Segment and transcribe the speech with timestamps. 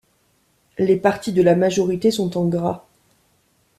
[0.79, 2.87] Les partis de la majorité sont en gras.